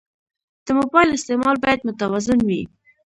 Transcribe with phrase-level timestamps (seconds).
[0.65, 2.61] د موبایل استعمال باید متوازن وي.